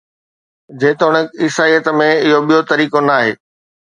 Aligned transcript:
جيتوڻيڪ 0.83 1.27
عيسائيت 1.41 1.85
۾، 1.99 2.07
اهو 2.27 2.39
ٻيو 2.47 2.61
طريقو 2.73 2.99
ناهي 3.09 3.31